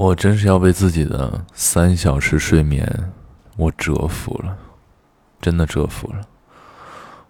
[0.00, 3.12] 我真是要被自己的三小时睡眠
[3.58, 4.56] 我折服了，
[5.42, 6.22] 真的折服了。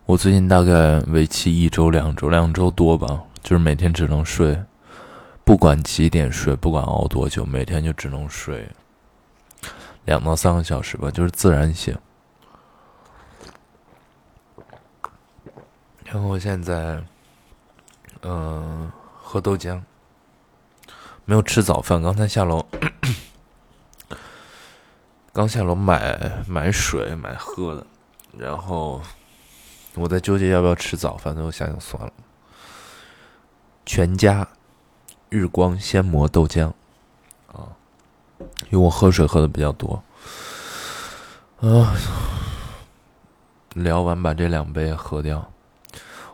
[0.07, 4.57] 我最近大概为期一周、两周、两周多吧，就是每天只能睡，
[5.43, 8.71] 不管几点睡，不管熬多久，每天就只能睡
[10.05, 11.99] 两到三个小时吧，就是自然醒。
[16.05, 17.03] 然后现在，
[18.23, 18.89] 嗯，
[19.21, 19.83] 喝豆浆。
[21.31, 22.67] 没有吃早饭，刚才下楼，
[25.33, 27.87] 刚下楼买买水买喝的，
[28.37, 29.01] 然后
[29.95, 32.13] 我在纠结要不要吃早饭，最后想想算了。
[33.87, 34.49] 全家
[35.29, 36.67] 日光鲜磨豆浆
[37.53, 37.79] 啊，
[38.69, 40.03] 因为我喝水喝的比较多
[41.61, 41.95] 啊，
[43.75, 45.49] 聊完把这两杯喝掉，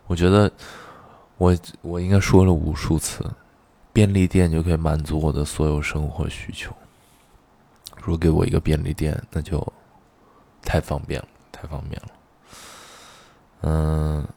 [0.06, 0.50] 我觉得
[1.36, 3.22] 我我应该说了无数次。
[3.96, 6.70] 便利店就可以满足我的所有生活需求。
[7.96, 9.72] 如果给我一个便利店，那就
[10.60, 12.08] 太方便了，太方便了。
[13.62, 14.28] 嗯，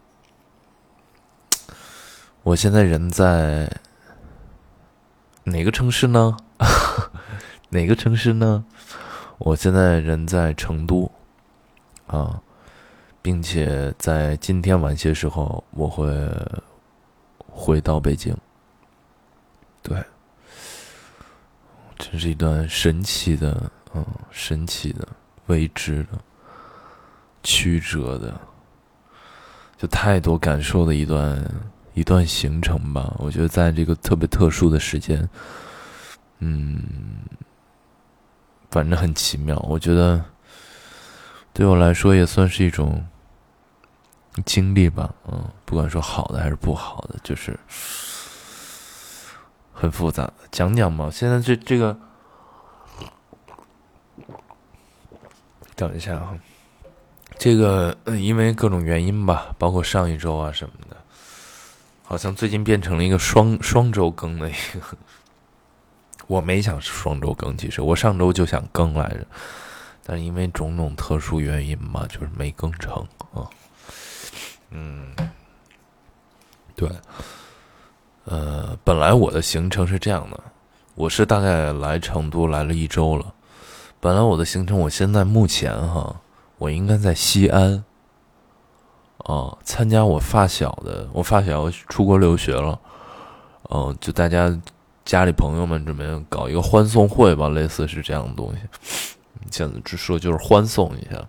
[2.41, 3.69] 我现在人在
[5.43, 6.37] 哪个城市呢？
[7.67, 8.63] 哪个城市呢？
[9.39, 11.11] 我现在人在成都
[12.07, 12.41] 啊，
[13.21, 16.07] 并且在今天晚些时候我会
[17.49, 18.33] 回到北京。
[19.89, 19.97] 对，
[21.97, 25.07] 真是一段神奇的，嗯，神奇的、
[25.47, 26.19] 未知的、
[27.41, 28.39] 曲折的，
[29.75, 31.43] 就太多感受的一段
[31.95, 33.11] 一段行程吧。
[33.17, 35.27] 我觉得在这个特别特殊的时间，
[36.37, 36.83] 嗯，
[38.69, 39.57] 反正很奇妙。
[39.67, 40.23] 我觉得
[41.51, 43.03] 对我来说也算是一种
[44.45, 47.59] 经历吧，嗯，不管说好的还是不好的，就是。
[49.79, 51.09] 很复杂，讲讲嘛。
[51.09, 51.97] 现在这这个，
[55.73, 56.37] 等一下啊，
[57.37, 60.97] 这个，因为各种原因吧，包括上一周啊什么的，
[62.03, 64.97] 好像最近变成了一个双双周更的一个。
[66.27, 69.25] 我没想双周更，其实我上周就想更来着，
[70.03, 72.93] 但因为种种特殊原因嘛，就是没更成
[73.33, 73.47] 啊。
[74.71, 75.15] 嗯，
[76.75, 76.91] 对。
[78.29, 80.39] 呃，本来我的行程是这样的，
[80.93, 83.33] 我是大概来成都来了一周了。
[83.99, 86.15] 本来我的行程，我现在目前哈，
[86.59, 87.83] 我应该在西安，
[89.17, 92.79] 哦，参加我发小的，我发小出国留学了，
[93.63, 94.55] 哦，就大家
[95.03, 98.59] 家里朋友们准备搞一个欢送会吧，类似是这样的东西。
[99.49, 101.19] 现在只说就是欢送一下，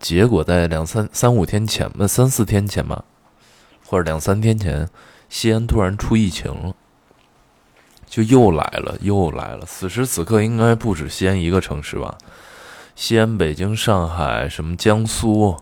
[0.00, 3.04] 结果在两三三五天前吧，三四天前吧，
[3.86, 4.88] 或者两三天前。
[5.28, 6.74] 西安突然出疫情了，
[8.06, 9.66] 就又来了，又来了。
[9.66, 12.16] 此时此刻，应该不止西安一个城市吧？
[12.94, 15.56] 西安、北京、上海，什么江苏，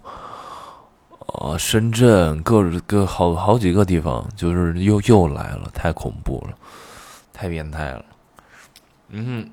[1.27, 6.55] 啊，深圳，各各好好几个地方，就是又又来了，太恐怖了，
[7.33, 8.05] 太变态了。
[9.09, 9.49] 嗯，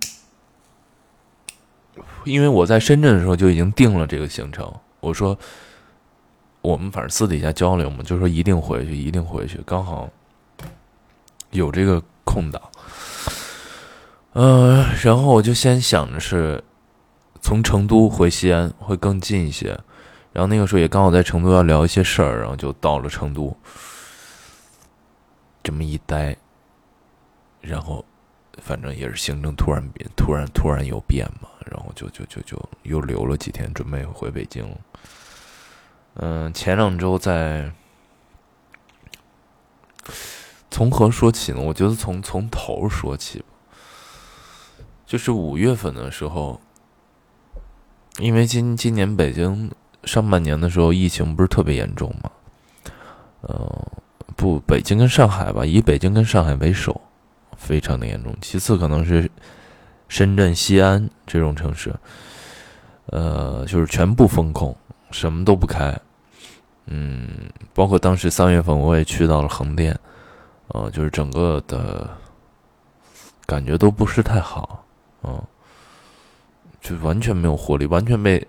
[2.26, 5.38] 因为我在深圳的时候就已经定了这个行程，我说。
[6.62, 9.60] 我们反正私底下交流嘛，就说一定回去，一定回去。
[9.66, 10.08] 刚好
[11.50, 12.62] 有这个空档，
[14.34, 16.64] 嗯，然后我就先想着是
[17.42, 19.70] 从成都回西安会更近一些，
[20.32, 23.58] 然后那个时候也刚好在成都要聊一些事儿，然后就到了成都，
[25.64, 26.38] 这么一待，
[27.60, 28.06] 然后
[28.60, 34.64] 反正也是行程突然变，突然突然有变嘛，然后就就就就又留了几天，准备回北京。
[36.16, 37.72] 嗯，前两周在
[40.70, 41.62] 从何说起呢？
[41.62, 43.46] 我觉得从从头说起吧。
[45.06, 46.62] 就是五月份的时候，
[48.20, 49.70] 因为今今年北京
[50.06, 52.32] 上半年的时候疫情不是特别严重嘛，
[53.42, 53.88] 呃，
[54.38, 57.02] 不，北京跟上海吧，以北京跟上海为首，
[57.58, 58.34] 非常的严重。
[58.42, 59.30] 其次可能是
[60.08, 61.94] 深圳、西安这种城市，
[63.08, 64.76] 呃，就是全部封控。
[65.12, 66.00] 什么都不开，
[66.86, 67.28] 嗯，
[67.74, 69.98] 包括当时三月份我也去到了横店，
[70.68, 72.10] 呃，就是整个的
[73.46, 74.86] 感觉都不是太好，
[75.24, 75.42] 嗯，
[76.82, 78.48] 就完全没有活力，完全被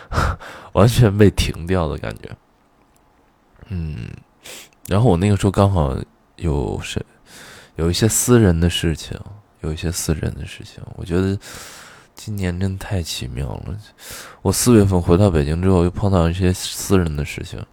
[0.72, 2.30] 完全被停掉的感觉，
[3.68, 4.08] 嗯，
[4.88, 5.96] 然后我那个时候刚好
[6.36, 7.04] 有是
[7.76, 9.18] 有一些私人的事情，
[9.60, 11.38] 有一些私人的事情，我觉得。
[12.16, 13.78] 今年真太奇妙了！
[14.42, 17.64] 我四月份回到北京之后，又碰到一些私人的事情，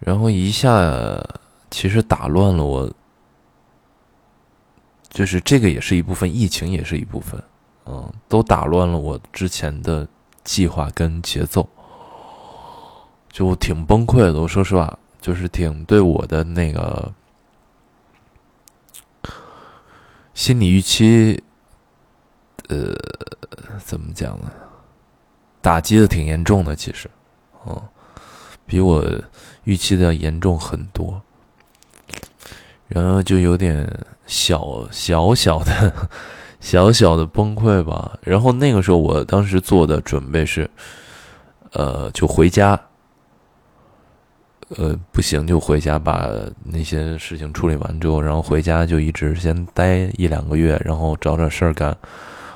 [0.00, 1.24] 然后一下
[1.70, 2.92] 其实打乱了我
[5.08, 7.42] 就是这个也是一部分，疫情也是一部分，
[7.86, 10.06] 嗯，都打乱了我之前的
[10.42, 11.66] 计划跟节奏，
[13.30, 14.40] 就挺崩溃的。
[14.40, 17.10] 我说实话，就是挺对我的那个
[20.34, 21.42] 心理预期，
[22.68, 22.94] 呃，
[23.84, 24.50] 怎么讲呢？
[25.60, 27.08] 打击的挺严重的，其实，
[27.66, 27.80] 嗯，
[28.66, 29.04] 比我
[29.64, 31.20] 预期的要严重很多。
[32.88, 33.88] 然后就有点
[34.26, 35.92] 小小小的、
[36.60, 38.18] 小小的崩溃吧。
[38.22, 40.68] 然后那个时候，我当时做的准备是，
[41.72, 42.78] 呃，就回家，
[44.76, 46.28] 呃，不行就回家把
[46.64, 51.96] 那些事情处理完之后，然后回家就一直先待一两个月，然后找点事儿干，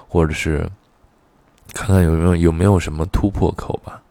[0.09, 0.69] 或者是
[1.73, 4.03] 看看有没有有没有什么突破口吧。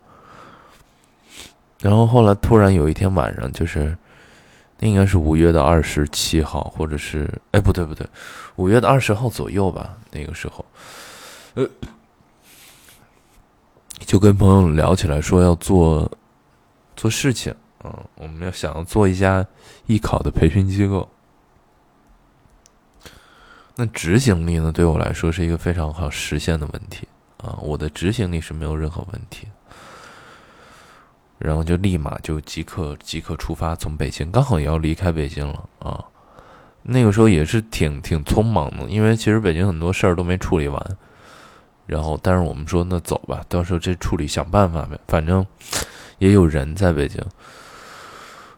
[1.80, 3.98] 然后后来突然有一天晚上，就是。
[4.78, 8.06] 那应该是五月的二十七号，或者是哎，不对不对，
[8.58, 9.98] 五月的二十号左右吧。
[10.12, 10.66] 那个时候，
[11.54, 11.66] 呃，
[14.00, 16.12] 就跟朋友聊起来，说要做
[16.98, 17.56] 做事情，
[17.86, 19.48] 嗯，我们要想要做一家
[19.86, 21.10] 艺考的培训机构。
[23.76, 27.08] 那执行力呢，对我来说是一个非常好实现的问题
[27.38, 29.48] 啊，我的执行力是没有任何问题。
[31.38, 36.04] 然后就立马就即刻即刻出发，从北京刚好也要离开北京了啊。
[36.82, 40.98] 那个时候也是挺挺匆忙的，因为其实北京很多事儿都没处理完。
[41.86, 45.46] 然后，但是我们说那走吧，到时候这处理想办法呗，反正
[46.18, 47.22] 也有人在北京。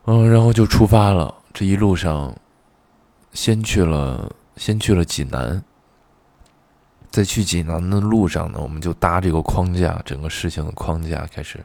[0.06, 1.34] 嗯，然后就出发了。
[1.54, 2.34] 这一路上，
[3.34, 5.64] 先去了先去了济南，
[7.10, 11.64] 在去济南的路上呢，我们就搭这个框架，整个事情的框架开始。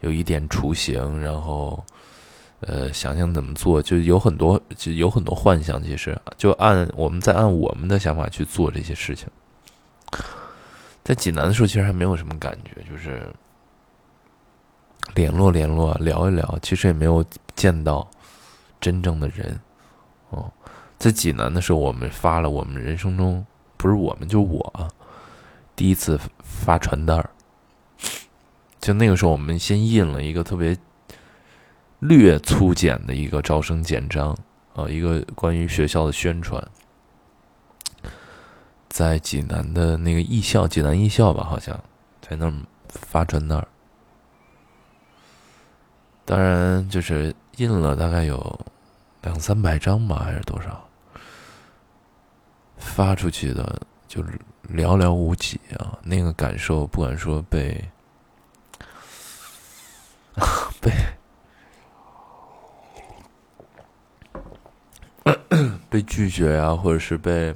[0.00, 1.84] 有一点雏形，然后，
[2.60, 5.82] 呃，想想怎么做，就有很多，就有很多幻想。
[5.82, 9.28] 其实，就按我们在按我们的想法去做这些事情。
[11.04, 13.30] 在济南的时候，其实还没有什么感觉，就是
[15.14, 17.22] 联络联络，聊一聊，其实也没有
[17.54, 18.10] 见到
[18.80, 19.60] 真正的人。
[21.00, 23.44] 在济南的时候，我们发了我们人生中
[23.78, 24.92] 不是我们，就我
[25.74, 27.30] 第一次发传单儿。
[28.78, 30.76] 就那个时候，我们先印了一个特别
[32.00, 34.36] 略粗简的一个招生简章，
[34.74, 36.62] 啊，一个关于学校的宣传，
[38.90, 41.82] 在济南的那个艺校，济南艺校吧，好像
[42.20, 42.52] 在那儿
[42.88, 43.66] 发传单儿
[46.26, 48.60] 当然，就是印了大概有
[49.22, 50.86] 两三百张吧，还是多少？
[52.90, 54.22] 发出去的就
[54.68, 55.98] 寥寥无几啊！
[56.02, 57.82] 那个感受，不管说被。
[60.80, 60.90] 被
[65.90, 67.54] 被拒绝呀，或者是被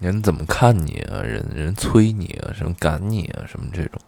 [0.00, 1.22] 人怎么看你啊？
[1.22, 3.98] 人人催你啊，什么赶你啊，什么这种。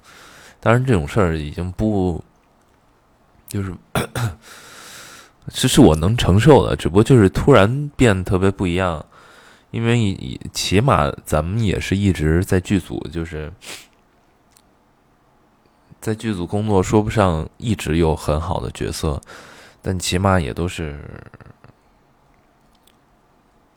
[0.61, 2.23] 当然，这种事儿已经不
[3.49, 3.75] 就是，
[5.49, 6.75] 这是我能承受的。
[6.77, 9.05] 只不过就是突然变得特别不一样，
[9.71, 13.53] 因为起码咱们也是一直在剧组，就是。
[16.01, 19.19] 在剧组工作，说不上一直有很好的角色，
[19.81, 21.01] 但起码也都是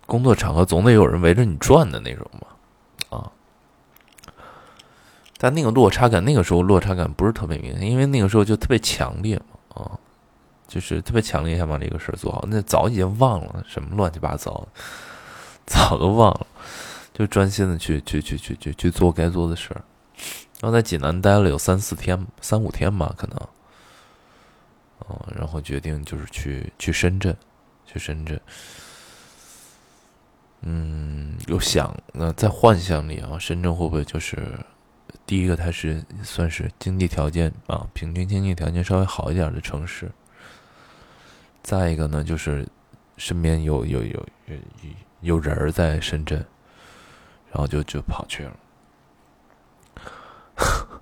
[0.06, 3.32] 工作场合总得有人围着你转的那种嘛，啊！
[5.38, 10.00] 但那个落差感，那个时候落差感不是特别明显，因为那个时候就特别强烈嘛，啊，
[10.68, 12.46] 就是特别强烈，想把这个事儿做好。
[12.48, 14.82] 那早已经忘了什么乱七八糟的，
[15.66, 16.48] 早都忘了，
[17.14, 19.82] 就专心的去去去去去去做该做的事儿。
[20.60, 23.40] 然后在济南待了有三四天，三五天吧，可能。
[25.10, 27.36] 嗯，然后决定就是去去深圳，
[27.86, 28.40] 去深圳。
[30.62, 34.60] 嗯，有想那在幻想里啊，深圳会不会就是
[35.26, 35.56] 第一个？
[35.56, 40.12] 它是算是经济条件啊，平均经济条件稍微好一点的城市。
[41.68, 42.66] 再一个呢，就是
[43.18, 44.56] 身边有有有有
[45.20, 46.38] 有人在深圳，
[47.52, 48.54] 然后就就跑去了。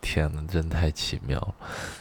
[0.00, 1.54] 天呐，真太奇妙了！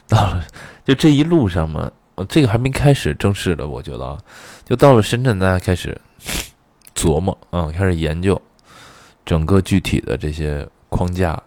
[0.08, 0.48] 到了，
[0.84, 1.92] 就这一路上嘛，
[2.28, 4.18] 这个还没开始正式的，我觉得啊，
[4.66, 5.96] 就到了深圳，大家开始
[6.96, 8.42] 琢磨，嗯，开始研究
[9.24, 11.40] 整个具体的这些框架，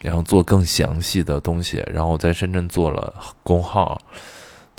[0.00, 4.00] 然后做更详细的东西，然后在深圳做了工号，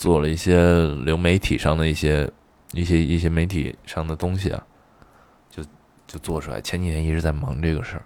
[0.04, 2.30] 做了一些流媒体上的一些
[2.74, 4.62] 一些一些媒体上的东西啊，
[5.50, 5.64] 就
[6.06, 6.60] 就做出来。
[6.60, 8.04] 前几天一直在忙这个事儿。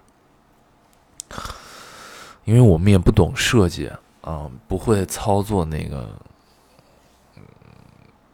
[2.44, 3.90] 因为我们也不懂设计
[4.20, 6.08] 啊，不会操作那个，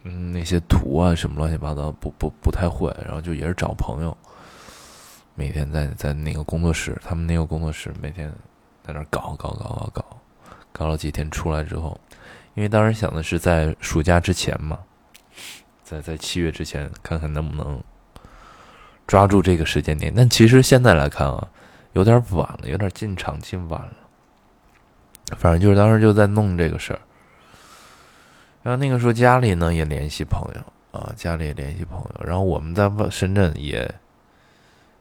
[0.03, 4.15] 嗯那些图啊什么乱七八糟不不不太会，然后就也是找朋友，
[5.35, 8.31] 每天在在那个工作室，他们那个工作室每天
[8.83, 10.05] 在那搞搞搞搞搞，
[10.71, 11.99] 搞了几天出来之后，
[12.55, 14.79] 因为当时想的是在暑假之前嘛，
[15.83, 17.83] 在在七月之前看看能不能
[19.07, 21.49] 抓住这个时间点，但其实现在来看啊，
[21.93, 23.93] 有点晚了，有点进场进晚了。
[25.37, 27.01] 反正就是当时就在弄这个事儿，
[28.63, 33.93] 然后那个时候家里呢也联系朋友啊，家里也联系朋友，然后我们在深圳也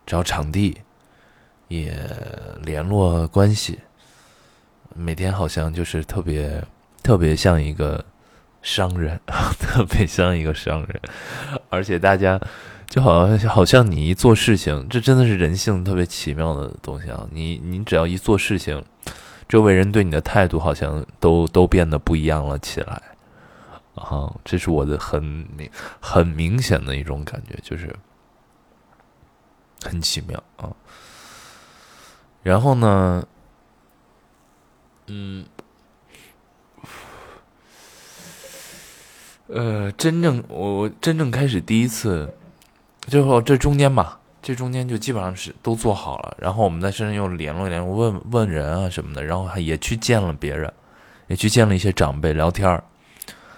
[0.06, 0.82] 找场地，
[1.68, 1.94] 也
[2.62, 3.80] 联络关系，
[4.96, 6.64] 每天好像就是特别
[7.04, 8.04] 特别像一个
[8.62, 9.20] 商人，
[9.60, 11.02] 特别像一个商人，
[11.70, 12.40] 而且大家
[12.88, 17.28] 就好像好像你一做事情，这真的是人性特别奇妙的东西啊！
[17.32, 18.84] 你你只要一做事情。
[19.50, 23.00] 周围人对你的态度好像都都变得不一样了起来，
[23.94, 25.70] 啊，这是我的很明
[26.00, 27.94] 很明显的一种感觉，就是
[29.84, 30.72] 很奇妙啊。
[32.42, 33.28] 然后呢，
[35.08, 35.46] 嗯，
[39.54, 42.28] 呃，真正我真正开始第一次，
[43.02, 44.20] 最后这中间吧。
[44.42, 50.70] 这中间就基本上是都做好了，然后我们在深圳又联络联络，问问人啊什么的，然后还也去见了别人，
[51.28, 52.84] 也去见了一些长辈聊天儿，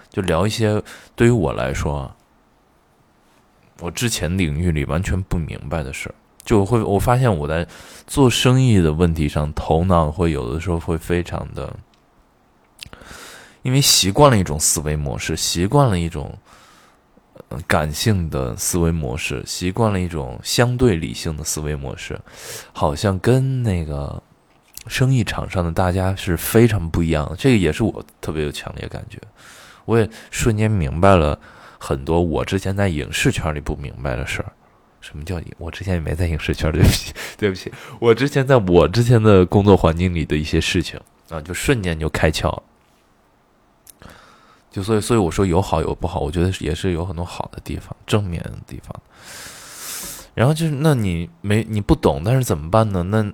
[0.10, 0.80] 就聊一些
[1.16, 2.14] 对于我来说，
[3.80, 7.66] 我之前领域里完全不明白的事儿，就会我发现我在
[8.06, 11.76] 做生意的问题上，头脑会有的时候会非常的，
[13.66, 16.38] 因为习惯了一种思维模式，习惯了一种。
[17.68, 22.20] 感性的思维模式，习惯了一种相对理性的思维模式，
[22.74, 24.22] 好像跟那个
[24.88, 27.36] 生意场上的大家是非常不一样的。
[27.36, 29.20] 这个也是我特别有强烈感觉。
[29.84, 31.38] 我也瞬间明白了
[31.78, 34.52] 很多我之前在影视圈里不明白的事儿。
[35.02, 35.46] 什么叫影？
[35.58, 37.72] 我之前也没在影视圈，对不起，对不起。
[38.00, 42.64] 我之前在我之前的工作环境里的一些事情啊，就瞬间就开窍了。
[44.76, 48.94] 就所以，所以我说有好有不好，我觉得也是有很多好的地方，正面的地方。
[50.34, 53.02] 然后就是，那你没你不懂，但是怎么办呢？
[53.04, 53.32] 那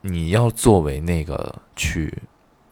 [0.00, 2.12] 你要作为那个去，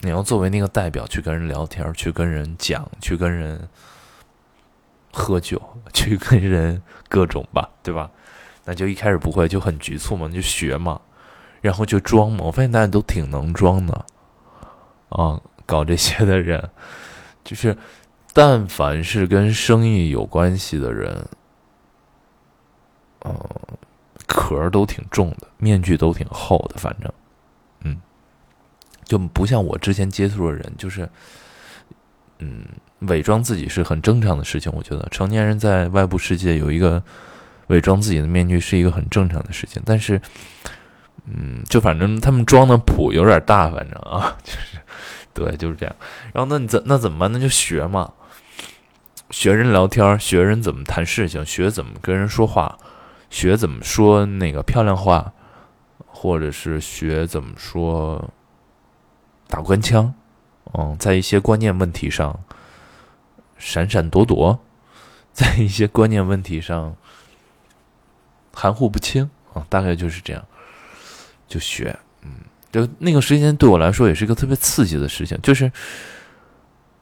[0.00, 3.69] 你要作为那个代表去跟人聊天，去跟人讲，去跟人
[5.12, 5.62] 喝酒，
[5.93, 8.11] 去跟人各种吧，对吧？
[8.64, 11.00] 那就一开始不会，就很局促嘛，就学嘛，
[11.61, 12.40] 然后就装嘛。
[12.47, 14.05] 我发现大家都挺能装的
[15.11, 16.69] 啊，搞这些的人。
[17.47, 17.76] 就是，
[18.33, 21.25] 但凡是跟生意有关系的人，
[23.21, 23.50] 呃，
[24.26, 27.12] 壳都挺重的，面具都挺厚的，反正，
[27.85, 27.97] 嗯，
[29.05, 31.09] 就不像我之前接触的人，就是，
[32.41, 32.65] 嗯，
[33.03, 34.73] 伪装自己是很正常的事情。
[34.75, 37.00] 我觉得成年人在外部世界有一个
[37.69, 39.81] 伪装自己的面具是一个很正常的事情。
[39.87, 40.21] 但是，
[41.26, 44.79] 嗯，就反正他们装的谱有点大，反正啊， 就是。
[45.37, 45.95] 对，就是这样。
[46.33, 47.31] 然后那你怎那怎么办？
[47.31, 48.14] 那就学嘛，
[49.31, 52.78] 学人聊天，学人怎么谈事情，学怎么跟人说话，
[53.28, 55.35] 学怎么说那个漂亮话，
[56.07, 58.31] 或者是学怎么说
[59.47, 60.14] 打官腔。
[60.73, 62.40] 嗯，在一些观念问题上
[63.59, 64.59] 闪闪躲躲，
[65.33, 66.97] 在一些观念问题上
[68.52, 70.45] 含糊不清啊，大概就是这样，
[71.47, 71.97] 就学，
[72.73, 75.70] 就那个时间对我来说也是一个特别刺激的事情，就是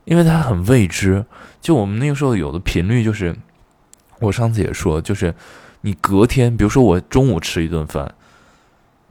[0.04, 1.24] 因为它很未知。
[1.60, 3.34] 就我们那个时候有的频率，就是
[4.20, 5.34] 我上次也说，就是
[5.80, 8.14] 你隔天，比如说我中午吃一顿饭，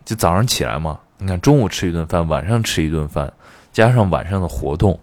[0.06, 3.34] 就早上起来嘛，你看中午吃一顿饭，晚上吃一顿饭，
[3.72, 5.00] 加上晚上的活动，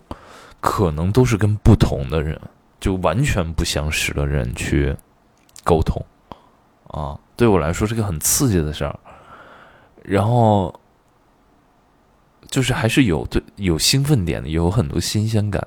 [0.60, 2.40] 可能都是跟不同的人，
[2.78, 4.96] 就完全不相识的人去
[5.64, 6.02] 沟通
[6.86, 7.18] 啊。
[7.36, 8.98] 对我来说是个很刺激的事儿，
[10.04, 10.74] 然后。
[12.50, 15.64] 就是还是有对有兴奋点的，有很多新鲜感，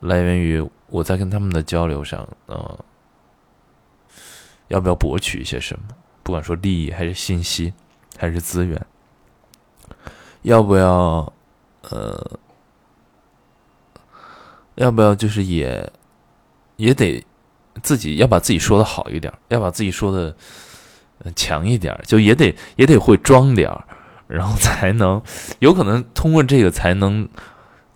[0.00, 2.84] 来源于我在跟他们的交流上，呃，
[4.68, 5.84] 要不要博取一些什么？
[6.22, 7.72] 不管说利益还是信息，
[8.18, 8.86] 还是资源，
[10.42, 11.32] 要不要
[11.88, 12.38] 呃，
[14.74, 15.90] 要不要就是也
[16.76, 17.24] 也得
[17.82, 20.36] 自己要把自己说的好一点，要把自己说的
[21.34, 23.82] 强一点，就也得也得会装点儿。
[24.30, 25.20] 然后才能
[25.58, 27.28] 有可能通过这个才能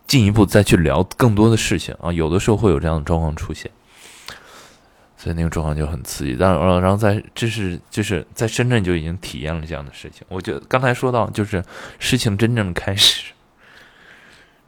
[0.06, 3.70] 进一步再去聊更多的事情啊，有的时候会有这样的状况出现，
[5.16, 6.36] 所以那个状况就很刺激。
[6.38, 10.26] 但是然后在这是就是在深圳就已经体验了这样的事情。
[10.28, 11.64] 我觉得刚才说到就是
[11.98, 13.32] 事情真正开始，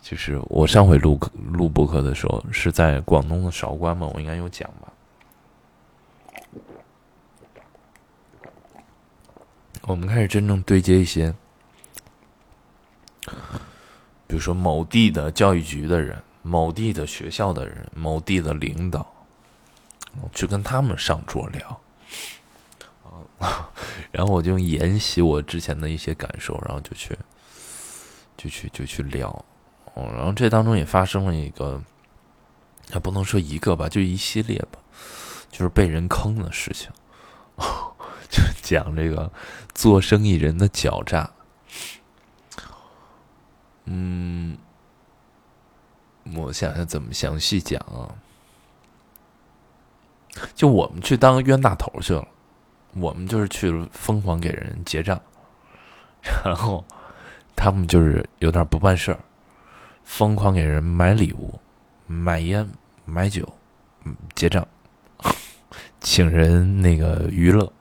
[0.00, 1.20] 就是我上回录
[1.52, 4.92] 录播课的时候是在广东的韶关嘛，我应该有讲吧。
[9.82, 11.32] 我们开始真正对接一些，
[14.26, 19.06] 比如说某地的教育局的人、某地的学校的人、某地的领导，
[20.32, 21.80] 去跟他们上桌聊。
[24.10, 27.16] 然后我就沿袭我之前的一些感受，然后就去，
[28.36, 29.44] 就去，就去聊。
[29.94, 31.82] 然后这当中也发生了一个，
[32.92, 34.78] 也不能说一个吧，就一系列吧，
[35.50, 36.90] 就是被人坑的事情。
[38.28, 39.30] 就讲这个
[39.72, 41.30] 做生意人的狡诈，
[43.86, 44.56] 嗯，
[46.34, 48.12] 我想想怎么详细讲啊？
[50.54, 52.28] 就我们去当冤大头去了，
[52.94, 55.20] 我们就是去疯狂给人结账，
[56.44, 56.84] 然后
[57.54, 59.18] 他们就是有点不办事儿，
[60.04, 61.58] 疯狂给人买礼物、
[62.06, 62.68] 买烟、
[63.04, 63.50] 买酒，
[64.34, 64.66] 结账，
[66.00, 67.72] 请人那个娱乐。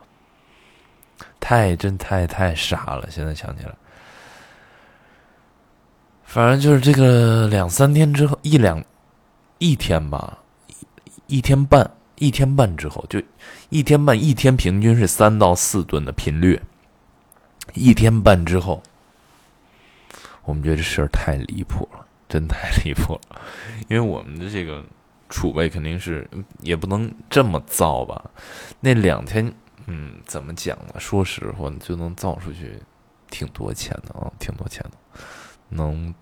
[1.40, 3.08] 太真太太傻了！
[3.12, 3.76] 现在想起来，
[6.26, 8.84] 反正就是这个两三天之后，一两
[9.58, 10.38] 一天吧，
[11.28, 13.22] 一天半，一天半之后，就
[13.70, 16.60] 一天半，一天平均是三到四吨的频率。
[17.74, 18.84] 一天半之后，
[20.44, 23.42] 我们觉得这事儿太离谱了，真太离谱了，
[23.88, 24.84] 因为我们的这个
[25.30, 26.30] 储备肯定是
[26.62, 28.30] 也不能这么造吧？
[28.80, 29.54] 那两天。
[29.88, 30.96] 嗯，怎么讲呢？
[30.98, 32.80] 说实话，就能造出去
[33.30, 34.98] 挺多钱的啊，挺多钱的，
[35.70, 36.14] 能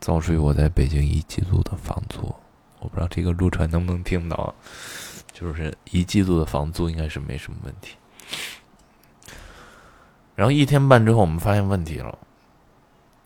[0.00, 2.34] 造出我在北京一季度的房租。
[2.80, 4.54] 我不知道这个陆川能不能听到，
[5.32, 7.96] 就是一季度的房租应该是没什么问题。
[10.34, 12.18] 然后一天半之后，我们发现问题了，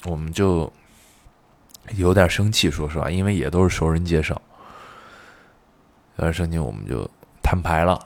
[0.04, 0.71] 我们就
[1.95, 4.40] 有点生气，说实话，因为也都是熟人介绍，
[6.16, 7.09] 有点生气，我们就
[7.42, 7.99] 摊牌了。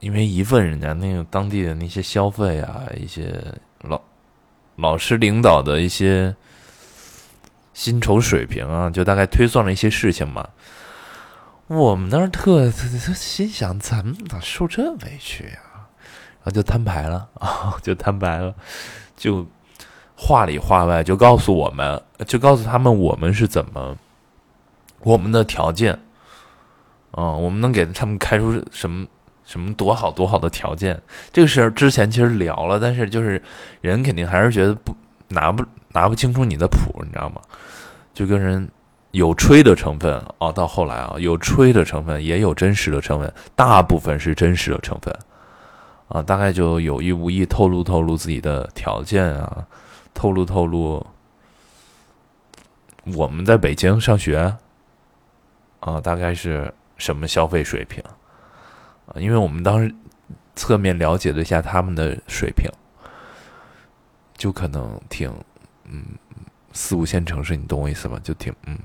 [0.00, 3.42] 因为一问人家那个当地的那些消费啊，一些
[3.80, 4.00] 老
[4.78, 6.34] 老师领导的一些
[7.74, 10.48] 薪酬水平啊，就大概推算了一些事情嘛。
[11.66, 15.58] 我们那儿特特心想，咱们咋受这委屈呀？
[16.38, 18.54] 然后就摊牌了啊， 就摊牌了，
[19.16, 19.46] 就
[20.16, 23.96] 话里话外就告诉我们，就告诉他们我们是怎么
[25.00, 25.92] 我们的条件
[27.10, 29.06] 啊，我们能给他们开出什么？
[29.48, 31.00] 什么多好多好的条件？
[31.32, 33.42] 这个事儿之前其实聊了，但是就是
[33.80, 34.94] 人肯定还是觉得不
[35.28, 37.40] 拿不拿不清楚你的谱，你知道吗？
[38.12, 38.68] 就跟人
[39.12, 45.16] 有吹的成分啊，到后来啊，有吹的成分，也有真实的成分，大部分是真实的成分
[46.08, 49.66] 啊，大概就有意无意透露透露自己的条件啊，
[50.12, 51.06] 透露透露
[53.16, 54.54] 我们在北京上学
[55.80, 58.04] 啊，大概是什么消费水平。
[59.08, 59.94] 啊，因为我们当时
[60.54, 62.70] 侧面了解了一下他们的水平，
[64.36, 65.32] 就可能挺
[65.84, 66.04] 嗯
[66.72, 68.20] 四五线城市，你懂我意思吧？
[68.22, 68.78] 就挺嗯，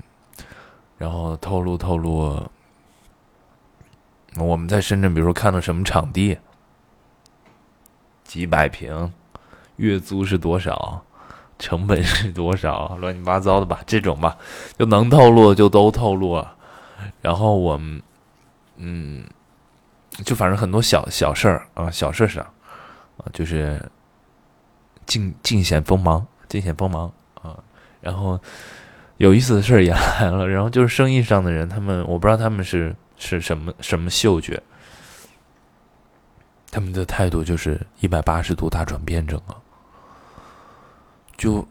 [0.96, 2.42] 然后透露透露
[4.36, 6.38] 我们在深圳，比如说看到什么场地，
[8.24, 9.12] 几百平，
[9.76, 11.04] 月租是多少，
[11.58, 14.38] 成本是多少，乱七八糟的吧，这种吧，
[14.78, 16.56] 就能透露就都透露了，
[17.20, 18.00] 然后我们
[18.76, 19.24] 嗯。
[20.22, 22.44] 就反正很多小小事儿啊，小事上，
[23.16, 23.82] 啊，就是
[25.06, 27.58] 尽尽显锋芒，尽显锋芒啊。
[28.00, 28.38] 然后
[29.16, 34.62] 有意思的事儿也来了， 然后就是生意上的人，他们我不知道他们是是什么什么嗅觉，
[36.70, 39.56] 他们的态度就是一百八十度大转变，整个
[41.36, 41.66] 就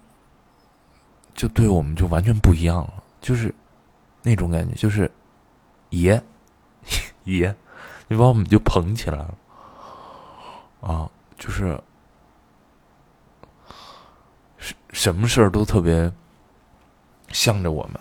[1.33, 3.53] 就对我们就完全不一样了，就是
[4.21, 5.09] 那种感觉，就是
[5.91, 6.21] 爷
[7.23, 7.55] 爷。
[8.13, 9.35] 你把我们就捧起来了，
[10.81, 11.81] 啊，就是
[14.59, 16.13] 什什么事儿都特别
[17.29, 17.99] 向着我们，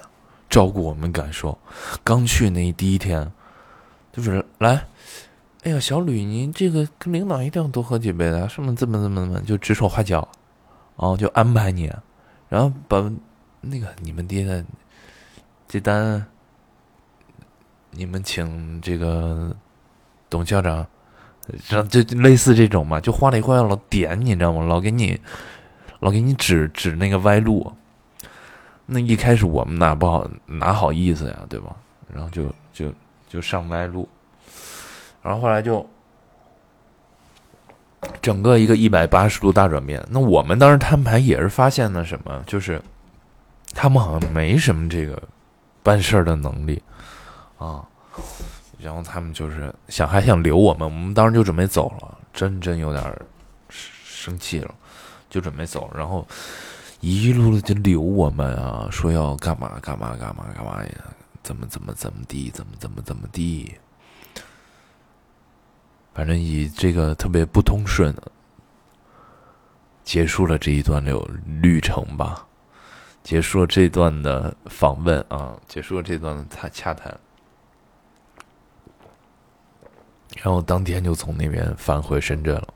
[0.51, 1.59] 照顾我们感受。
[2.05, 3.33] 刚去那第一天，
[4.13, 4.87] 就是来，
[5.63, 10.29] 哎呀，小吕，你这个跟领导一定要多喝几杯的，什么怎么怎么怎么，就指手画脚，
[10.99, 11.91] 然后，就安排你，
[12.51, 13.11] 然后把
[13.63, 14.63] 那个你们爹的
[15.67, 16.27] 这单，
[17.93, 19.57] 你们请这个。
[20.33, 20.87] 董校长，
[21.69, 24.65] 这就类似这种嘛，就话里话外老点你，知道吗？
[24.65, 25.21] 老给你，
[26.01, 27.71] 老给你指指那个歪路。
[28.87, 31.77] 那一开始我们哪不好哪好意思呀，对吧？
[32.11, 32.91] 然后就就
[33.29, 34.09] 就上歪路，
[35.23, 35.87] 然后后来就
[38.23, 40.03] 整个一个一百八十度大转变。
[40.09, 42.43] 那我们当时摊牌也是发现了什么？
[42.47, 42.81] 就是
[43.75, 45.23] 他们好像没什么这个
[45.83, 46.83] 办事儿的能力
[47.59, 47.85] 啊。
[48.83, 53.23] 然后他们就是想还想留我们，我们当时就准备走了，真真有点
[53.71, 54.75] 生气了，
[55.31, 55.91] 就准备走。
[55.95, 56.27] 然后
[57.01, 60.93] 一路的就留我们啊，说要干嘛干嘛干嘛干嘛呀，
[61.43, 63.73] 怎么怎么怎么地，怎么怎么怎么地。
[66.15, 68.15] 反正以这个特别不通顺，
[70.05, 71.13] 结束了这一段旅
[71.63, 72.47] 旅程吧，
[73.23, 77.19] 结束了这段的访问啊，结束了这段的洽洽谈，
[80.37, 82.69] 然后当天就从那边返回深圳了。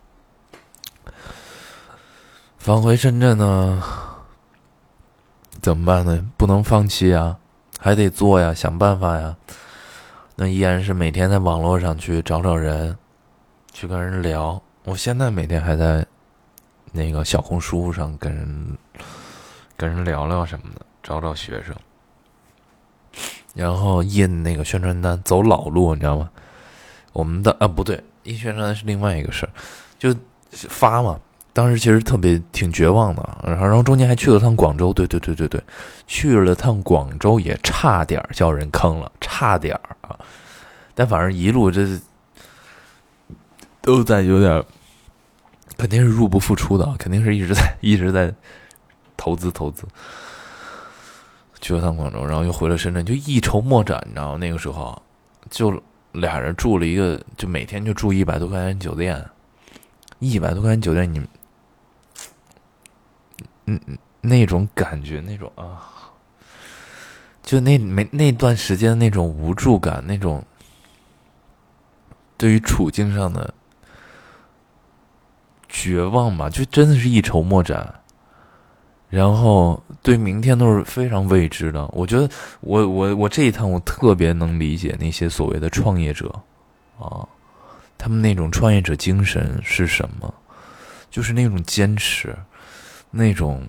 [2.59, 3.83] 返回深圳呢，
[5.63, 6.27] 怎么办呢？
[6.37, 7.39] 不能放弃啊，
[7.79, 9.37] 还得做呀，想办法呀。
[10.35, 12.97] 那依然是每天在网络上去找找人。
[13.73, 16.07] 去跟人聊，我现在每天还在
[16.93, 18.79] 那个小红书上跟人
[19.77, 21.77] 跟人聊聊什么的，找找学生，
[23.55, 26.31] 然后印那个宣传单，走老路，你知道吗？
[27.17, 29.51] 我们的啊不对，印宣传单是另外一个事儿，
[29.99, 30.15] 就
[30.51, 31.19] 发嘛。
[31.55, 35.63] 当时其实特别挺绝望的，然后然后中间还去了趟广州，对对对对对，
[36.07, 40.19] 去了趟广州也差点叫人坑了，差点儿啊！
[40.95, 41.87] 但反正一路这。
[43.81, 44.65] 都在有点，
[45.79, 48.35] 肯定是入不敷出的，肯定是一直在一直在
[49.17, 49.87] 投资投资。
[51.61, 54.39] 去了趟广州，然后又回了深圳，就一筹莫展，你知道吗？
[54.39, 55.01] 那个时候
[55.49, 55.81] 就
[56.21, 59.25] 俩人住了一个，就每天就住一百多块钱酒店，
[60.19, 61.21] 一百多块钱酒店，你
[63.67, 63.81] 嗯
[64.21, 66.13] 那种感觉，那种啊，
[67.43, 70.45] 就那没那段时间那种无助感，那种
[72.37, 73.55] 对于处境上的。
[75.69, 78.01] 绝望嘛，就真的是一筹莫展，
[79.09, 81.87] 然后对明天都是非常未知的。
[81.93, 82.29] 我觉得，
[82.61, 86.29] 我我我这一趟我特别能理解那些所谓的创业者，
[86.99, 87.27] 啊，
[87.97, 90.33] 他们那种创业者精神是什么？
[91.11, 92.37] 就是那种坚持，
[93.11, 93.69] 那种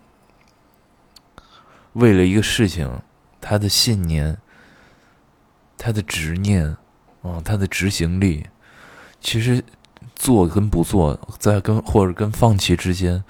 [1.94, 2.90] 为了一个事情，
[3.40, 4.38] 他的信念，
[5.78, 6.66] 他的执念，
[7.22, 8.46] 啊，他的执行力，
[9.22, 9.64] 其实。
[10.16, 13.24] 做跟不做，在跟或者跟放弃之间，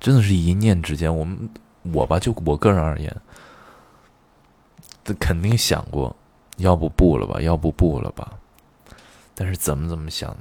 [0.00, 1.14] 真的是一念之间。
[1.14, 1.48] 我们
[1.82, 3.14] 我吧，就我个人而言，
[5.04, 6.14] 这肯定想过，
[6.56, 8.32] 要不不了吧，要不不了吧。
[9.34, 10.36] 但是怎么怎么想，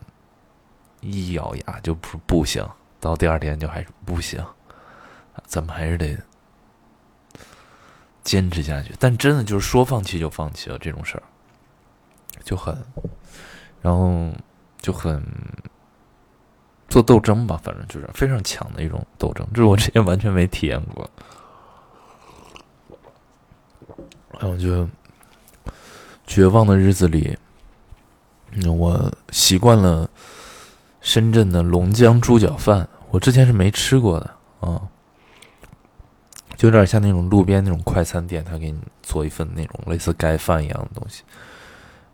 [1.02, 2.68] 一咬牙就不不行，
[3.00, 4.44] 到第二天就还是不行，
[5.46, 6.18] 咱们还是得
[8.24, 8.94] 坚持下去。
[9.00, 11.24] 但真的就是说放弃就放弃了这种事儿，
[12.44, 12.76] 就很，
[13.82, 14.32] 然后
[14.82, 15.24] 就很。
[16.88, 21.10] 做斗争吧，反正就是非常强的一种斗争，这是我之前完全没体验过。
[24.40, 24.88] 然后就
[26.28, 27.38] 绝望的日子里，
[28.68, 30.08] 我习惯了
[31.02, 34.82] 深圳的龙江猪脚饭，我之前是没吃过的啊，
[36.56, 41.24] 就有点像那种路边那种快餐店，他给你做一份那种类似盖饭一样的东西，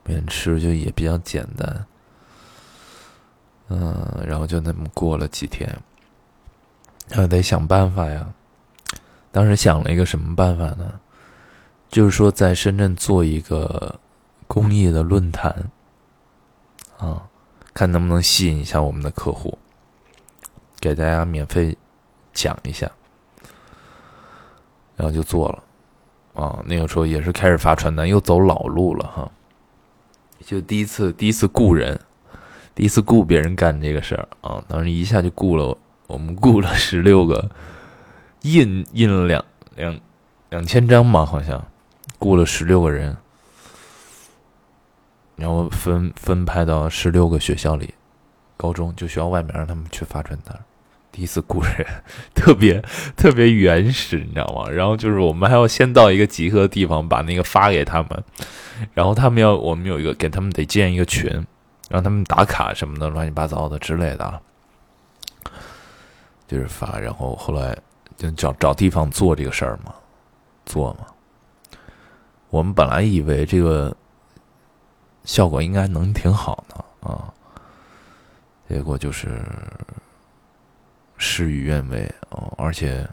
[0.06, 1.86] 每天吃就也比较简单。
[4.46, 5.78] 就那么过了几天，
[7.12, 8.34] 还得想办法呀。
[9.32, 11.00] 当时想了一个什么办法呢？
[11.90, 14.00] 就是说在深圳做一个
[14.48, 15.70] 公益的论坛，
[16.98, 17.22] 啊，
[17.74, 19.58] 看能不能吸引一下我们的客户，
[20.80, 21.78] 给大家免费
[22.34, 22.90] 讲一下。
[24.96, 29.32] 然后就做了，啊，那个时候也是开始发传单，又走老路了哈。
[30.46, 32.00] 就第一次，第一次雇人。
[32.76, 37.50] 第一次雇别人干这个事儿啊，当时一下就雇了我们雇了十六个，
[38.42, 40.00] 印印了两两
[40.50, 41.64] 两千张吧，好像
[42.18, 43.16] 雇了十六个人，
[45.36, 47.94] 然后分分派到十六个学校里，
[48.58, 50.60] 高中就学校外面让他们去发传单。
[51.12, 51.86] 第一次雇人，
[52.34, 52.84] 特别
[53.16, 54.68] 特别原始，你知道吗？
[54.72, 58.24] 然后就是我们还要先到一个集合的地方，把那个发给他们，
[58.96, 61.46] 然后他们要我们有一个给他们得建一个群。
[61.94, 64.42] 让他们打卡什么的，乱七八糟的之类的，
[66.48, 66.98] 就是发。
[66.98, 67.78] 然后后来
[68.18, 69.94] 就找找地方做这个事儿嘛，
[70.66, 71.06] 做嘛。
[72.50, 73.96] 我们本来以为这个
[75.24, 77.32] 效果应该能挺好的啊，
[78.68, 79.40] 结果就是
[81.16, 83.08] 事与愿违哦，而且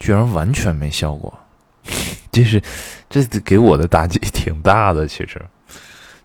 [0.00, 1.32] 居然完全没效果，
[2.32, 2.60] 这是
[3.08, 5.40] 这给我的打击挺大的，其实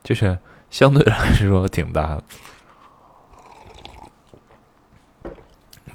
[0.01, 0.35] 就是。
[0.69, 2.23] 相对来说挺大的，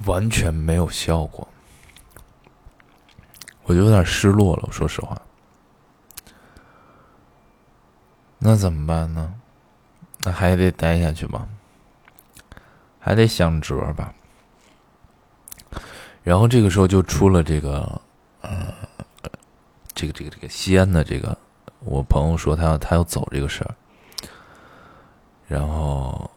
[0.05, 1.47] 完全没有效果。
[3.63, 4.63] 我就有点失落了。
[4.67, 5.19] 我说实话，
[8.37, 9.33] 那怎么办呢？
[10.19, 11.47] 那还得待下去吧，
[12.99, 14.13] 还得想辙吧。
[16.23, 18.01] 然后这个时候就出了这个，
[18.41, 18.73] 呃，
[19.93, 21.37] 这个这个这个西安的这个，
[21.79, 23.75] 我朋友说他要他要走这个事儿，
[25.47, 26.29] 然后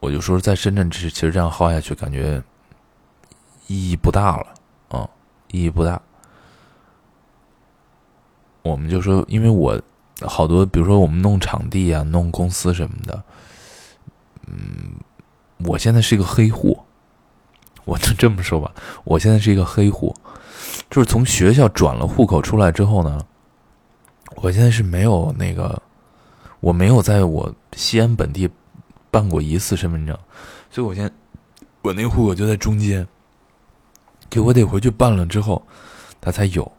[0.00, 2.42] 我就说在深圳，其实其实这样耗下去，感觉
[3.66, 4.46] 意义不大了。
[4.88, 5.08] 啊
[5.48, 6.00] 意义不大。
[8.62, 9.80] 我们就说，因为我
[10.22, 13.22] 好多，比如说我们弄场地啊，弄公司什么的，
[14.48, 14.96] 嗯，
[15.58, 16.80] 我现在是一个黑户，
[17.84, 18.72] 我就这么说吧，
[19.04, 20.12] 我现在是一个黑户，
[20.90, 23.24] 就是从学校转了户口出来之后呢，
[24.34, 25.80] 我现在是没有那个，
[26.60, 28.48] 我没有在我西安本地
[29.10, 30.18] 办过一次身份证，
[30.70, 31.10] 所以我先
[31.82, 33.06] 我那户口就在中间。
[34.28, 35.64] 就我得回去办了之后，
[36.20, 36.70] 他才有。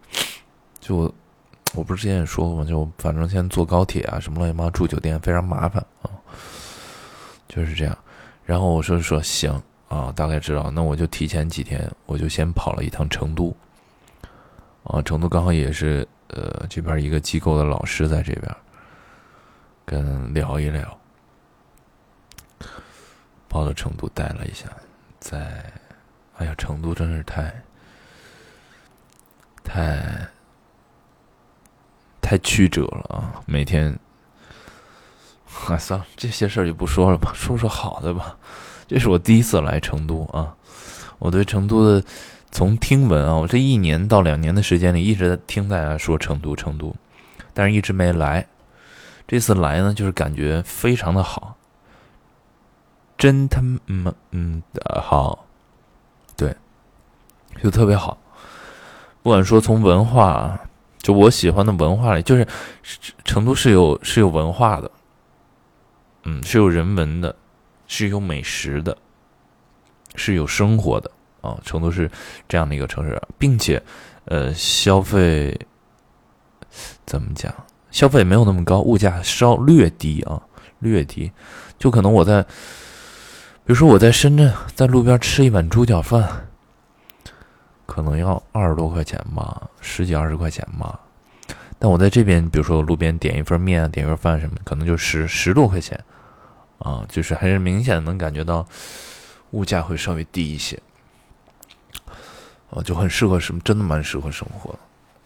[0.81, 1.13] 就
[1.73, 2.65] 我不是之前也说过吗？
[2.69, 6.11] 就反正现在坐高铁啊，什么乱七八糟住酒店非常麻烦啊，
[7.47, 7.97] 就是这样。
[8.43, 9.51] 然后我说说行
[9.87, 10.69] 啊，大概知道。
[10.69, 13.55] 那我就提前几天，我就先跑了一趟成都。
[14.83, 18.55] 啊，成都刚好也是呃这边一个机构的老师在这边，
[19.87, 20.95] 跟聊一聊。
[23.49, 24.65] 跑到成都待了一下，
[25.19, 25.63] 在。
[26.39, 27.51] 哎呀，成都真是太、
[29.63, 30.27] 太、
[32.21, 33.41] 太曲折了啊！
[33.47, 33.97] 每天，
[35.67, 38.37] 哎，算了，这些事儿就不说了吧，说说好的吧。
[38.87, 40.55] 这是我第一次来成都啊，
[41.17, 42.05] 我对成都的
[42.51, 46.95] 从听闻啊，我这一年到两年的时间里一直在听大家说成都，成都，
[47.51, 48.45] 但是一直没来。
[49.27, 51.57] 这次来呢，就是感觉非常的好，
[53.17, 55.45] 真他妈嗯的好。
[56.37, 56.55] 对
[57.63, 58.15] 就特别好，
[59.23, 60.59] 不管说从文化，
[60.99, 62.47] 就我喜欢的文化里，就是
[63.25, 64.91] 成都是有是有文化的，
[66.23, 67.35] 嗯，是有人文的，
[67.87, 68.95] 是有美食的，
[70.13, 71.09] 是有生活的
[71.41, 71.57] 啊。
[71.65, 72.09] 成都是
[72.47, 73.81] 这样的一个城市，并且，
[74.25, 75.59] 呃，消费
[77.05, 77.51] 怎么讲？
[77.91, 80.41] 消费没有那么高，物价稍略低啊，
[80.79, 81.31] 略低。
[81.77, 82.49] 就可能我在，比
[83.67, 86.43] 如说我在深圳，在路边吃一碗猪脚饭。
[87.85, 90.99] 可能要二十多块钱吧，十几二十块钱吧。
[91.79, 95.97] 但我在这边，比如说路边点一份面、点一份饭什么，可能就十十多块钱，
[96.79, 98.67] 啊，就是还是明显能感觉到
[99.51, 100.77] 物价会稍微低一些，
[102.69, 104.77] 啊，就很适合什么，真的蛮适合生活。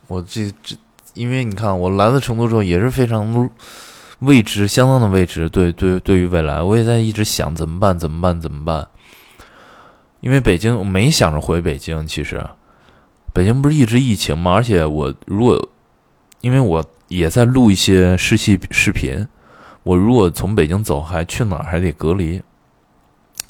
[0.07, 0.75] 我这这，
[1.13, 3.49] 因为你看，我来了成都之后也是非常
[4.19, 5.49] 未知，相当的未知。
[5.49, 8.87] 对对，对于未来，我也在一直想怎么办，怎么办，怎么办。
[10.19, 12.05] 因为北京，我没想着回北京。
[12.05, 12.43] 其实，
[13.33, 14.53] 北京不是一直疫情吗？
[14.53, 15.69] 而且我如果，
[16.41, 19.27] 因为我也在录一些试戏视频，
[19.83, 22.41] 我如果从北京走，还去哪儿还得隔离。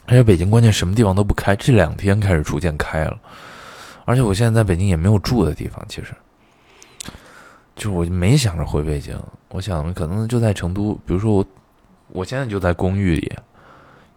[0.08, 3.18] 而且北京关键什么地方都不开，这两天开始逐渐开了。
[4.06, 6.14] 而且我现在在北京也没有住的地方，其实，
[7.82, 9.20] 就是我没想着回北京。
[9.50, 11.46] 我想可能就在成都，比如说我，
[12.10, 13.34] 我现在就在公寓里，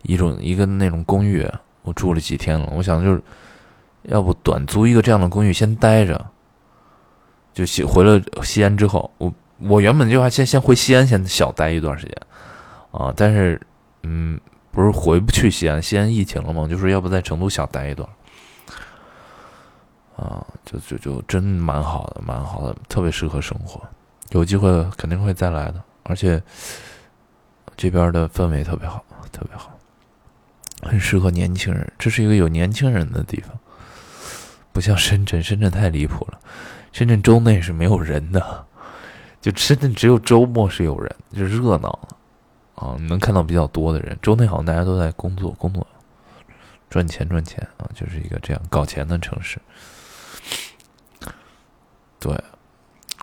[0.03, 1.51] 一种一个那种公寓。
[1.81, 3.23] 我住了几天了，我想就是，
[4.03, 6.27] 要不短租一个这样的公寓先待着，
[7.55, 12.15] 就西回了西安之后，我我原本就要先先回西安先小待一段时间，
[12.91, 13.59] 啊，但是
[14.03, 14.39] 嗯，
[14.71, 18.07] 不是回不去西安，西安疫情了嘛，就说要不在成都小待一段，
[20.17, 23.81] 啊，就就就真蛮好的，蛮好的，特别适合生活，
[24.31, 26.43] 有机会肯定会再来的，而且
[27.77, 29.71] 这边的氛围特别好，特别好。
[30.83, 33.59] 很适合年轻人，这是一个有年轻人的地方，
[34.71, 36.39] 不像深圳，深圳太离谱了。
[36.93, 38.67] 深圳周内是没有人的，
[39.41, 41.99] 就深圳只有周末是有人，就热闹
[42.75, 44.17] 啊，能看到比较多的人。
[44.21, 45.87] 周内好像大家都在工作，工作
[46.91, 49.59] 赚钱赚钱啊，就是一个这样搞钱的城市。
[52.25, 52.45] 对，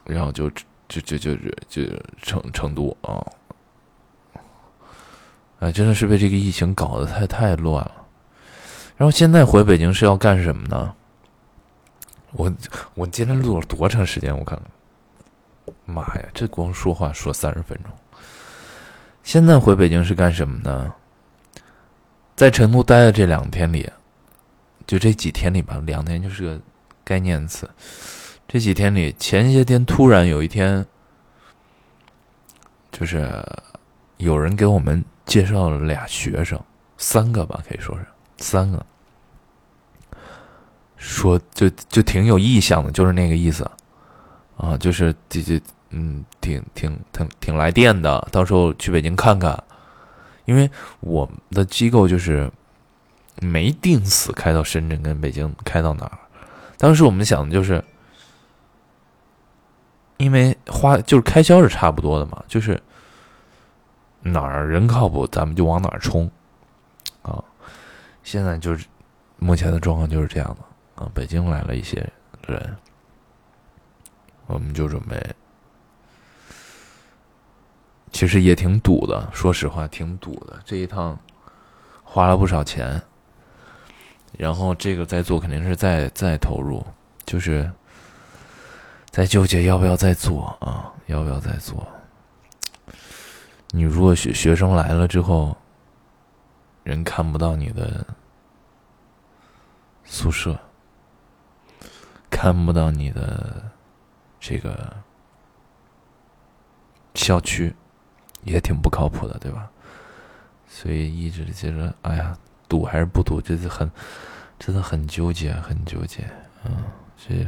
[0.05, 0.47] 然后就
[0.87, 1.35] 就就就
[1.67, 1.81] 就
[2.21, 3.17] 成成都啊。
[5.57, 8.05] 哎，真的是被这个疫情搞得太太乱了。
[8.97, 10.93] 然后现在回北京是要干什么呢？
[12.33, 12.53] 我
[12.93, 14.37] 我今天录了多长时间？
[14.37, 14.55] 我看
[15.65, 17.91] 看，妈呀，这光说话说三十分钟。
[19.23, 20.93] 现在回北京是干什么呢？
[22.35, 23.91] 在成都待的这两天里，
[24.85, 26.61] 就这几天里吧，两天就是个
[27.03, 27.67] 概念词。
[28.51, 30.85] 这几天里，前些天突然有一天，
[32.91, 33.31] 就是
[34.17, 35.03] 有人给我们。
[35.23, 36.59] 介绍了俩学生，
[36.97, 38.85] 三个吧，可以说是三个。
[40.97, 43.63] 说就就挺有意向的，就是那个意思，
[44.57, 45.61] 啊，就是这这
[45.91, 49.63] 嗯，挺挺挺挺来电的，到时候去北京看看，
[50.43, 52.51] 因为我们的机构就是
[53.39, 56.19] 没定死开到深圳跟北京开到哪儿，
[56.77, 57.81] 当时我们想的就是，
[60.21, 62.81] 因为花就是开销是差不多的嘛，就是
[64.21, 66.29] 哪儿人靠谱，咱们就往哪儿冲，
[67.23, 67.43] 啊，
[68.23, 68.85] 现在就是
[69.37, 71.03] 目前的状况就是这样的。
[71.03, 72.07] 啊，北京来了一些
[72.45, 72.75] 人，
[74.45, 75.19] 我们就准备，
[78.11, 80.59] 其实也挺堵的，说实话挺堵的。
[80.63, 81.17] 这一趟
[82.03, 83.01] 花了不少钱，
[84.37, 86.85] 然后这个再做肯定是再再投入，
[87.25, 87.71] 就是
[89.11, 91.87] 在纠结要不要再做啊，要不要再做。
[93.69, 95.55] 你如果学学生来了之后，
[96.83, 98.05] 人看不到你的
[100.05, 100.57] 宿舍。
[102.29, 103.69] 看不到你的
[104.39, 104.95] 这个
[107.13, 107.75] 校区，
[108.43, 109.69] 也挺不靠谱的，对吧？
[110.67, 112.35] 所以一直觉得，哎呀，
[112.67, 113.91] 赌还是不赌，就是很，
[114.57, 116.23] 真的很纠结，很纠结。
[116.63, 116.83] 嗯，
[117.17, 117.47] 这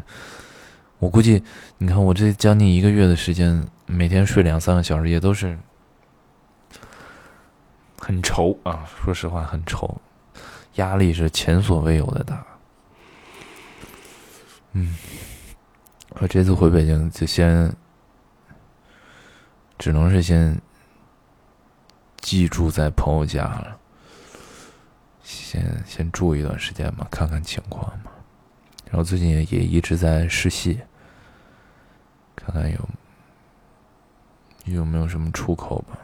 [1.03, 1.43] 我估计，
[1.79, 5.59] 你看我这将近一个月的时间，每天睡两三个小时，也都是
[7.99, 8.87] 很愁啊。
[9.03, 9.99] 说实话，很愁，
[10.75, 12.45] 压力是前所未有的大。
[14.71, 14.95] 嗯，
[16.11, 17.75] 我这次回北京就先，
[19.77, 20.57] 只能是先
[22.21, 23.77] 寄住在朋友家了，
[25.21, 28.11] 先先住一段时间嘛，看看情况嘛。
[28.85, 30.79] 然后最近也也一直在试戏，
[32.45, 32.79] 看看有
[34.65, 35.97] 有没有什么出口吧。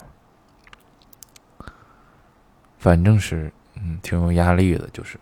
[2.78, 5.19] 反正是嗯，挺有压力的，就是。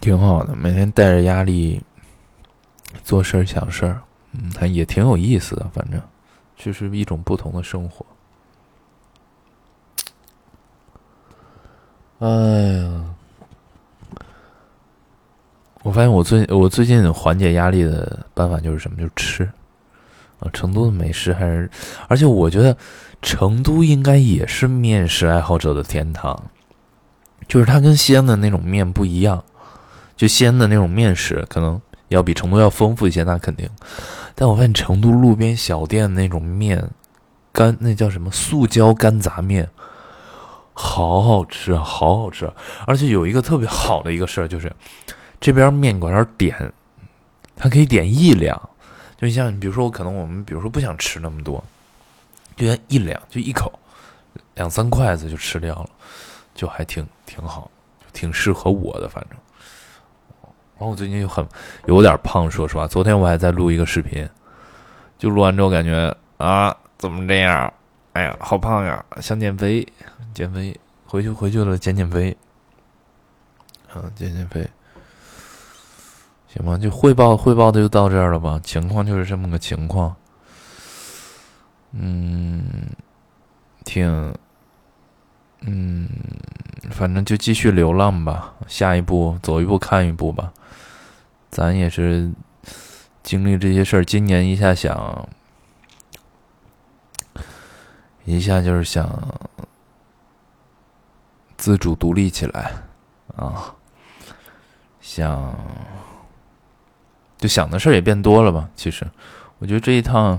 [0.00, 1.82] 挺好的，每天带着压力
[3.02, 4.00] 做事儿、想事儿，
[4.32, 5.68] 嗯，还也挺有意思的。
[5.74, 6.00] 反正
[6.56, 8.06] 就是一种不同的生活。
[12.20, 13.14] 哎呀，
[15.82, 18.96] 我发现我最我最近缓解压力的办法就是什么？
[18.98, 19.44] 就是吃
[20.40, 20.48] 啊！
[20.52, 21.70] 成都的美食还是，
[22.08, 22.76] 而且我觉得
[23.22, 26.42] 成都应该也是面食爱好者的天堂，
[27.48, 29.42] 就是它跟西安的那种面不一样。
[30.16, 33.66] 就西安的那种面食，可能要比成都要丰富一些，那肯定。
[34.34, 36.90] 但我发现成都路边小店那种面，
[37.52, 39.66] 干那叫什么素椒干杂面，
[40.74, 42.52] 好好吃啊，好好吃！
[42.86, 44.70] 而且有一个特别好的一个事儿，就是
[45.40, 46.72] 这边面馆点，
[47.56, 48.60] 它可以点一两，
[49.16, 51.62] 就像比如说我可能我们比如说不想吃那么多，
[52.56, 53.72] 就一两就一口，
[54.54, 55.90] 两三筷子就吃掉了，
[56.54, 57.70] 就还挺挺好，
[58.12, 59.38] 挺适合我的，反正。
[60.78, 61.46] 然后我最近又很
[61.86, 64.28] 有点胖，说实话，昨天我还在录一个视频，
[65.18, 67.72] 就录完之后感觉啊，怎么这样？
[68.12, 69.86] 哎呀，好胖呀，想减肥，
[70.34, 72.36] 减肥，回去回去了，减减肥，
[73.94, 74.68] 嗯，减减肥，
[76.52, 78.60] 行吧，就汇报汇报的就到这儿了吧？
[78.64, 80.14] 情况就是这么个情况，
[81.92, 82.60] 嗯，
[83.84, 84.34] 挺，
[85.60, 86.08] 嗯，
[86.90, 90.52] 反正就继续流浪吧，下一步走一步看一步吧。
[91.50, 92.32] 咱也是
[93.22, 95.28] 经历这些事儿，今年一下想，
[98.24, 99.08] 一下就是想
[101.56, 102.72] 自主独立起来
[103.36, 103.74] 啊，
[105.00, 105.54] 想
[107.40, 108.68] 就想的事儿也变多了吧。
[108.76, 109.04] 其实，
[109.58, 110.38] 我觉得这一趟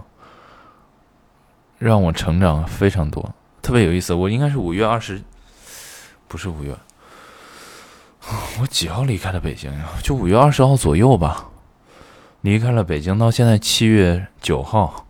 [1.80, 4.14] 让我成长非常多，特别有意思。
[4.14, 5.20] 我应该是五月二十，
[6.28, 6.78] 不是五月。
[8.62, 9.90] 我几号离开了北京呀？
[10.04, 11.50] 就五月二十号左右吧，
[12.42, 15.08] 离开了北京，到现在七月九号，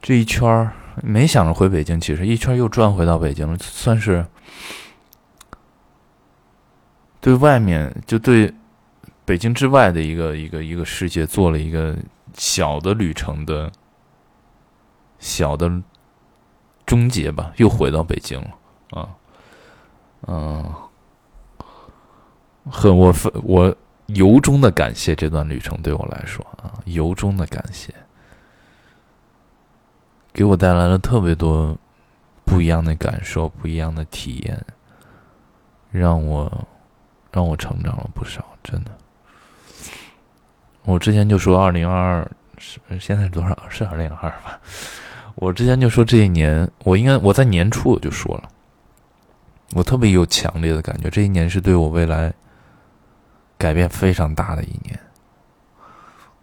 [0.00, 4.24] 这一圈儿没想着回北京，其实一圈又转回到北京了，算是
[7.20, 8.54] 对外面就对
[9.24, 11.96] 北京之外的一个一个一个世界做了一个
[12.34, 13.70] 小的旅程的
[15.18, 15.70] 小的
[16.84, 18.50] 终结吧，又回到北京了
[18.90, 19.08] 啊，
[20.26, 20.72] 嗯。
[22.70, 23.12] 很我
[23.42, 27.92] 我由衷的感谢这段旅程对我来说啊，由衷的感谢，
[30.32, 31.76] 给我带来了特别多
[32.44, 34.64] 不一样的感受，不一样的体验，
[35.90, 36.68] 让我
[37.32, 38.92] 让我成长了不少，真的。
[40.84, 43.56] 我之前就说二零二二是现在是多少？
[43.68, 44.60] 是二零二二吧？
[45.36, 48.48] 我之前就说这一年，我应该我在年初我就说了，
[49.72, 52.32] 我特别有强烈的感觉，这一年是对我未来
[53.56, 54.98] 改变非常大的一年。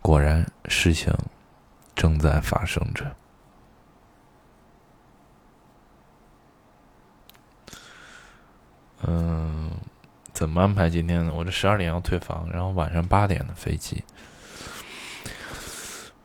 [0.02, 1.14] 果然，事情
[1.94, 3.06] 正在发生着。
[9.06, 9.70] 嗯，
[10.40, 11.34] 怎么安排今天呢？
[11.36, 14.02] 我这十二点要退房，然后晚上八点的飞机。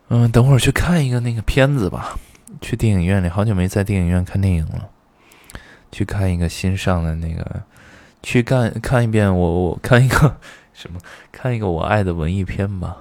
[0.07, 2.17] 嗯，等会儿去看一个那个片子吧，
[2.61, 4.89] 去电影院里，好久没在电影院看电影了。
[5.91, 7.61] 去看一个新上的那个，
[8.23, 10.37] 去看看一遍我我看一个
[10.71, 10.97] 什么，
[11.33, 12.95] 看一个我爱的文艺片吧，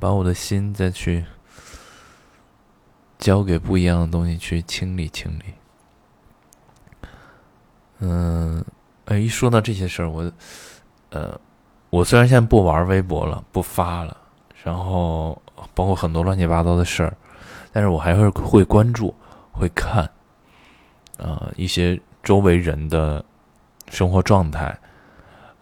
[0.00, 1.24] 把我的心再去
[3.16, 5.54] 交给不一样的东西去清理清理。
[8.00, 8.64] 嗯，
[9.08, 10.32] 哎，一说到这些事儿，我
[11.10, 11.38] 呃，
[11.90, 14.16] 我虽然现在不玩微博了，不发了，
[14.64, 15.40] 然后
[15.74, 17.16] 包括很多乱七八糟的事儿，
[17.72, 19.14] 但是我还是会关注，
[19.52, 20.08] 会看
[21.18, 22.00] 啊一些。
[22.20, 23.24] 周围人的
[23.88, 24.76] 生活状态，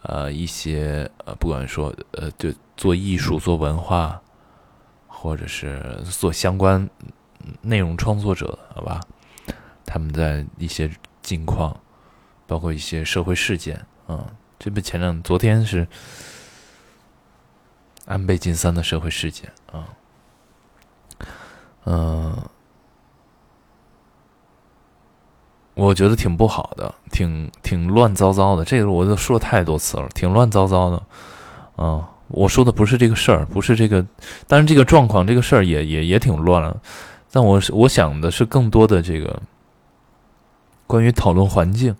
[0.02, 4.20] 呃，一些呃，不管说呃，就做艺术、做文化，
[5.06, 6.88] 或者是做相关
[7.60, 9.00] 内容创作者，好吧，
[9.84, 10.90] 他们在一些
[11.22, 11.78] 近况，
[12.46, 14.26] 包括一些社会事件，啊，
[14.58, 15.86] 这不前两昨天是
[18.06, 19.88] 安倍晋三的社会事件啊，
[21.84, 22.36] 嗯。
[25.74, 28.64] 我觉得挺不好的，挺挺乱糟糟的。
[28.64, 31.02] 这个我都说了太多次了，挺乱糟糟的。
[31.76, 34.00] 啊，我说的不是这个事儿，不是这个，
[34.46, 36.80] 当然这个状况，这个事儿也也也挺乱了。
[37.30, 39.42] 但我我想的是更多的这个
[40.86, 41.94] 关于讨论环境，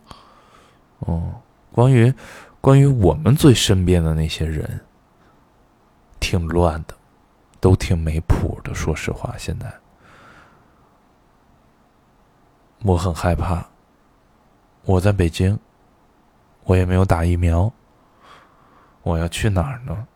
[1.00, 1.40] 哦，
[1.72, 2.12] 关于
[2.60, 4.80] 关于我们最身边的那些人，
[6.18, 6.94] 挺乱的，
[7.60, 8.74] 都挺没谱的。
[8.74, 9.72] 说实话，现在。
[12.82, 13.66] 我很害怕。
[14.84, 15.58] 我在北京，
[16.64, 17.72] 我也没有打疫苗。
[19.02, 20.06] 我要去哪儿呢？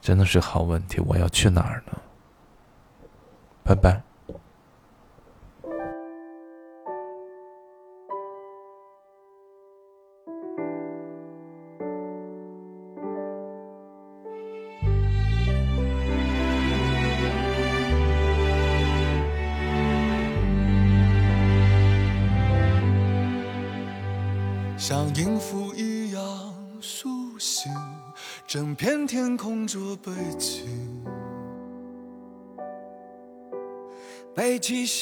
[0.00, 1.00] 真的是好问题。
[1.00, 1.98] 我要去哪儿呢？
[3.62, 4.02] 拜拜。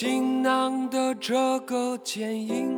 [0.09, 2.74] 行囊的这个剪影，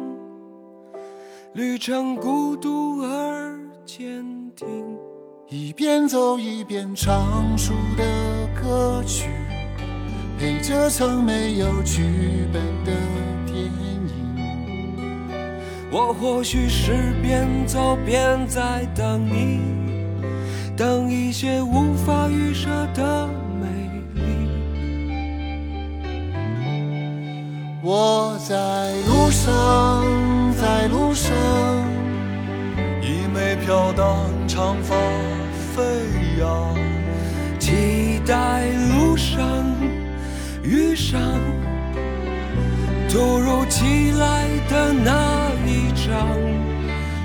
[1.53, 3.57] 旅程孤独而
[3.87, 4.25] 坚
[4.57, 4.67] 定。
[5.49, 8.05] 一边走一边唱出的
[8.61, 9.29] 歌曲，
[10.41, 12.03] 陪着曾没有剧
[12.53, 12.91] 本的
[13.47, 14.01] 电影。
[15.93, 19.61] 我或许是边走边在等你，
[20.77, 23.31] 等一些无法预设的
[27.83, 28.55] 我在
[29.09, 30.05] 路上，
[30.55, 31.33] 在路上，
[33.01, 34.95] 一枚飘荡长发
[35.75, 35.83] 飞
[36.39, 36.77] 扬，
[37.59, 39.41] 期待路上
[40.63, 41.19] 遇上
[43.09, 45.41] 突如其来的那。
[45.67, 46.27] 一张，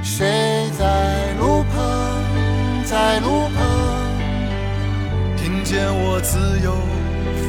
[0.04, 3.66] 谁在路旁，在路旁，
[5.36, 6.76] 听见我自由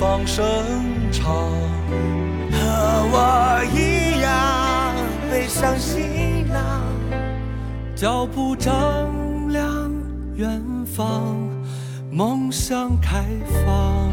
[0.01, 0.43] 放声
[1.13, 1.53] 唱，
[3.09, 4.95] 我一样
[5.31, 6.83] 背上行囊，
[7.95, 8.73] 脚步丈
[9.49, 9.91] 量
[10.35, 11.37] 远方，
[12.11, 13.25] 梦想开
[13.65, 14.13] 放。